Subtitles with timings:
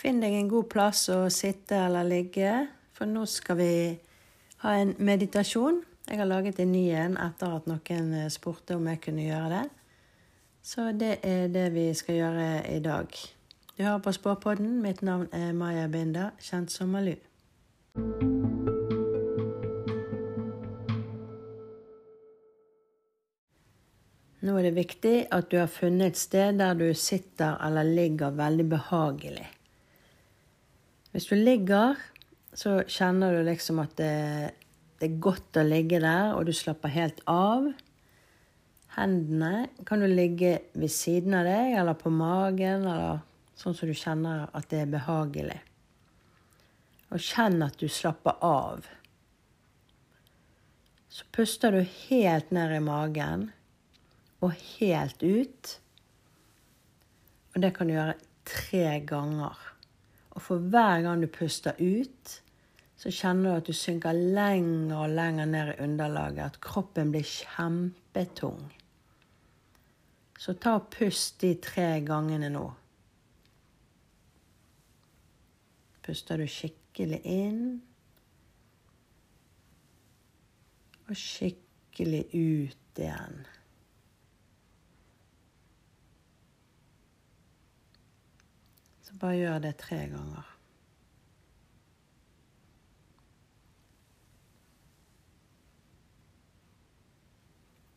[0.00, 2.50] Finn deg en god plass å sitte eller ligge,
[2.96, 3.72] for nå skal vi
[4.62, 5.82] ha en meditasjon.
[6.08, 9.50] Jeg har laget en ny en etter at noen eh, spurte om jeg kunne gjøre
[9.58, 9.66] det.
[10.64, 13.12] Så det er det vi skal gjøre i dag.
[13.76, 14.80] Du hører på Spåpodden.
[14.80, 17.12] Mitt navn er Maya Binda, kjent som Malu.
[24.40, 28.32] Nå er det viktig at du har funnet et sted der du sitter eller ligger
[28.32, 29.50] veldig behagelig.
[31.10, 31.98] Hvis du ligger,
[32.54, 34.10] så kjenner du liksom at det,
[35.00, 37.66] det, er godt å ligge der, og du slapper helt av.
[38.94, 43.24] Hendene kan du ligge ved siden av deg eller på magen, eller
[43.58, 45.58] sånn som du kjenner at det er behagelig.
[47.10, 48.86] Og kjenn at du slapper av.
[51.10, 53.48] Så puster du helt ned i magen
[54.46, 55.74] og helt ut.
[57.50, 58.14] Og det kan du gjøre
[58.46, 59.69] tre ganger.
[60.30, 62.36] Og for hver gang du puster ut,
[63.00, 66.44] så kjenner du at du synker lenger og lenger ned i underlaget.
[66.44, 68.60] At kroppen blir kjempetung.
[70.40, 72.66] Så ta og pust de tre gangene nå.
[76.04, 77.64] Puster du skikkelig inn.
[81.08, 83.42] Og skikkelig ut igjen.
[89.18, 90.46] Bare gjør det tre ganger.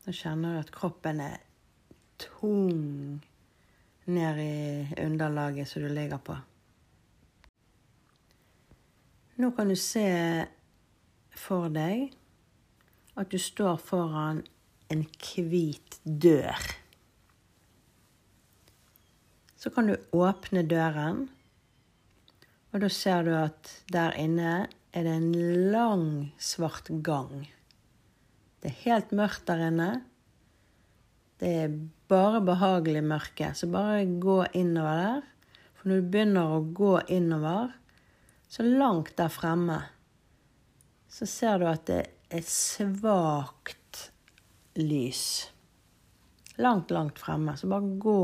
[0.03, 1.37] Nå kjenner du at kroppen er
[2.19, 3.21] tung
[4.11, 6.35] ned i underlaget som du ligger på.
[9.39, 10.03] Nå kan du se
[11.33, 12.11] for deg
[13.17, 14.43] at du står foran
[14.91, 16.67] en hvit dør
[19.63, 21.29] så kan du åpne døren,
[22.73, 25.35] og da ser du at der inne er det en
[25.71, 27.45] lang, svart gang.
[28.59, 29.87] Det er helt mørkt der inne.
[31.39, 31.77] Det er
[32.11, 35.23] bare behagelig mørke, så bare gå innover der.
[35.77, 37.71] For når du begynner å gå innover,
[38.51, 39.79] så langt der fremme,
[41.07, 42.01] så ser du at det
[42.33, 44.09] er svakt
[44.75, 45.23] lys.
[46.59, 47.55] Langt, langt fremme.
[47.57, 48.19] Så bare gå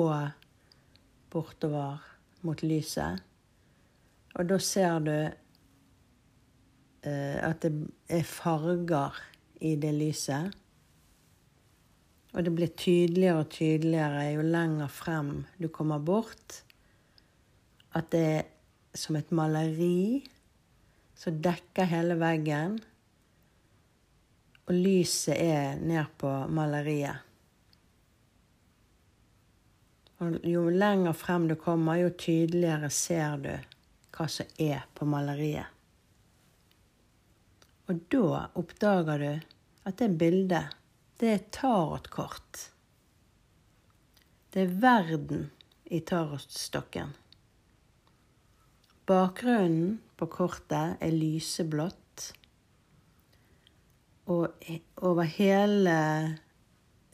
[1.31, 1.99] bortover
[2.45, 3.19] mot lyset.
[4.37, 7.71] Og da ser du eh, at det
[8.09, 9.13] er farger
[9.65, 10.51] i det lyset.
[12.33, 16.63] Og det blir tydeligere og tydeligere jo lenger frem du kommer bort,
[17.97, 18.43] at det er
[18.93, 20.21] som et maleri
[21.19, 22.77] som dekker hele veggen,
[24.69, 27.28] og lyset er ned på maleriet.
[30.19, 33.53] Jo lenger frem du kommer, jo tydeligere ser du
[34.15, 35.69] hva som er på maleriet.
[37.87, 39.31] Og da oppdager du
[39.87, 40.75] at det bildet,
[41.19, 42.65] det er tarotkort.
[44.51, 45.47] Det er verden
[45.87, 47.15] i tarotstokken.
[49.09, 52.29] Bakgrunnen på kortet er lyseblått.
[54.29, 54.51] Og
[55.01, 55.97] over hele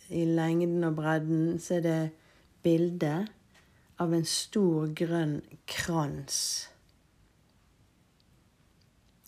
[0.09, 1.99] i lengden og bredden så er det
[2.65, 3.13] bilde
[4.01, 5.37] av en stor, grønn
[5.69, 6.37] krans.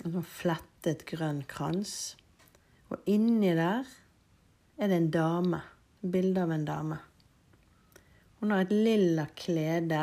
[0.04, 2.16] En sånn flettet, grønn krans.
[2.90, 3.86] Og inni der
[4.78, 5.62] er det en dame.
[6.02, 6.98] Bilde av en dame.
[8.40, 10.02] Hun har et lilla klede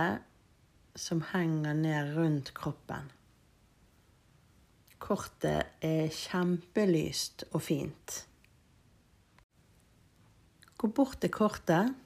[0.98, 3.10] som henger ned rundt kroppen.
[5.02, 8.16] Kortet er kjempelyst og fint.
[10.80, 12.03] Gå bort til kortet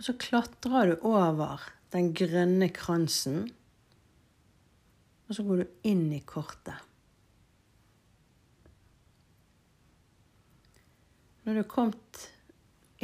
[0.00, 1.60] og så klatrer du over
[1.92, 3.50] den grønne kransen,
[5.28, 6.86] og så går du inn i kortet.
[11.44, 12.22] Når du er kommet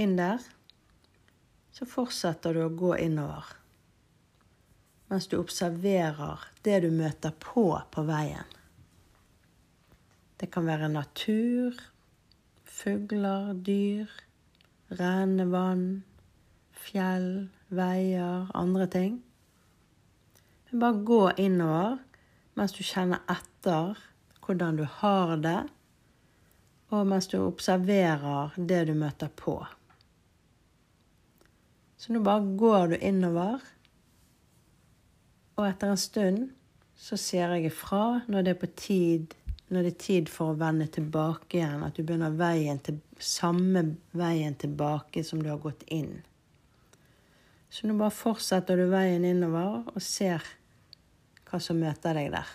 [0.00, 0.40] inn der,
[1.76, 3.52] så fortsetter du å gå innover.
[5.12, 8.56] Mens du observerer det du møter på på veien.
[10.40, 11.76] Det kan være natur,
[12.64, 14.08] fugler, dyr,
[14.96, 15.88] rennende vann,
[16.78, 19.22] fjell, veier, andre ting.
[20.70, 21.96] Men bare gå innover
[22.56, 23.98] mens du kjenner etter
[24.46, 25.58] hvordan du har det,
[26.94, 29.58] og mens du observerer det du møter på.
[31.96, 33.64] Så nå bare går du innover,
[35.56, 36.46] og etter en stund
[36.96, 39.34] så sier jeg ifra når det er på tid
[39.68, 43.82] når det er tid for å vende tilbake igjen, at du begynner veien til, samme
[44.14, 46.20] veien tilbake som du har gått inn.
[47.76, 50.40] Så nå bare fortsetter du veien innover og ser
[51.44, 52.48] hva som møter deg der.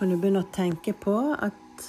[0.00, 1.88] Kan du begynne å tenke på at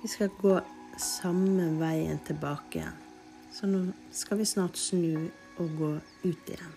[0.00, 0.54] vi skal gå
[0.96, 3.02] samme veien tilbake igjen.
[3.52, 5.26] Så nå skal vi snart snu
[5.60, 5.90] og gå
[6.24, 6.72] ut igjen.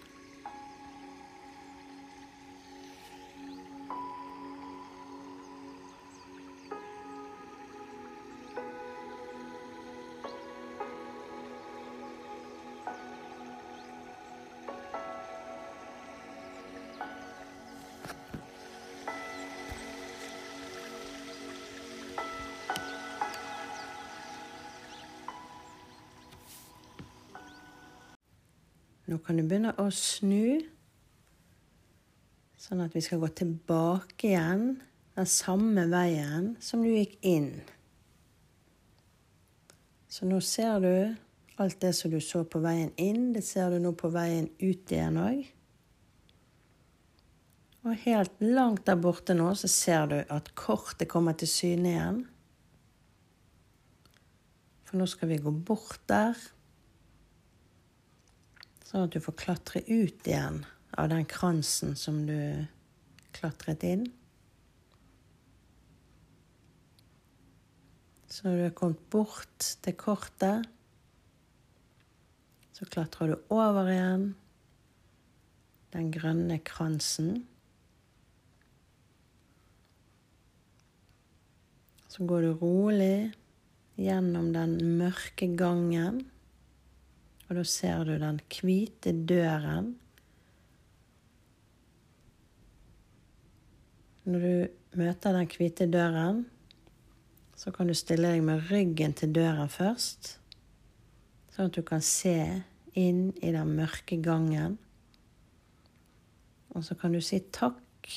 [29.07, 30.59] Nå kan du begynne å snu,
[32.59, 34.65] sånn at vi skal gå tilbake igjen
[35.17, 37.53] den samme veien som du gikk inn.
[40.11, 40.93] Så nå ser du
[41.57, 44.91] Alt det som du så på veien inn, det ser du nå på veien ut
[44.93, 45.39] igjen òg.
[47.87, 52.19] Og helt langt der borte nå så ser du at kortet kommer til syne igjen.
[54.85, 56.37] For nå skal vi gå bort der.
[58.87, 60.61] Sånn at du får klatre ut igjen
[60.95, 62.37] av den kransen som du
[63.35, 64.05] klatret inn.
[68.31, 70.63] Så når du er kommet bort til kortet,
[72.77, 74.25] så klatrer du over igjen
[75.95, 77.41] den grønne kransen.
[82.07, 83.33] Så går du rolig
[83.99, 86.23] gjennom den mørke gangen,
[87.47, 89.93] og da ser du den hvite døren.
[94.27, 96.43] Når du møter den hvite døren,
[97.57, 100.35] så kan du stille deg med ryggen til døren først,
[101.55, 102.35] sånn at du kan se
[102.97, 104.75] inn i den mørke gangen.
[106.75, 108.11] Og så kan du si takk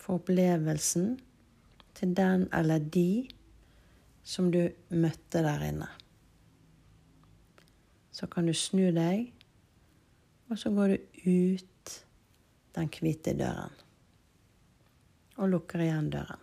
[0.00, 1.16] for opplevelsen
[1.98, 3.26] til den eller de
[4.24, 4.62] som du
[4.94, 5.90] møtte der inne.
[8.12, 9.30] Så kan du snu deg,
[10.50, 11.94] og så går du ut
[12.76, 13.72] den hvite døren.
[15.40, 16.42] Og lukker igjen døren.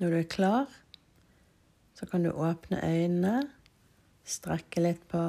[0.00, 0.76] Når du er klar,
[1.96, 3.40] så kan du åpne øynene,
[4.24, 5.20] strekke litt på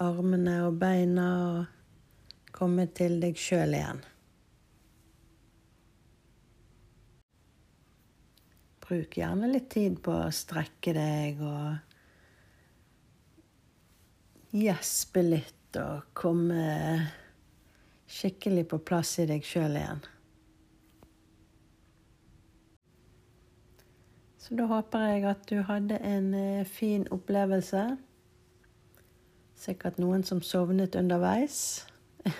[0.00, 4.02] armene og beina og komme til deg sjøl igjen.
[8.84, 11.89] Bruk gjerne litt tid på å strekke deg og
[14.50, 16.62] gjespe litt og komme
[18.10, 20.02] skikkelig på plass i deg sjøl igjen.
[24.40, 27.84] Så da håper jeg at du hadde en eh, fin opplevelse.
[29.54, 31.86] Sikkert noen som sovnet underveis.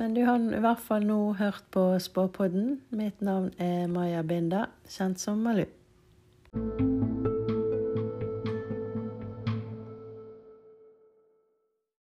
[0.00, 2.80] Men du har i hvert fall nå hørt på Spåpodden.
[2.90, 5.68] Mitt navn er Maja Binda, kjent som Malu.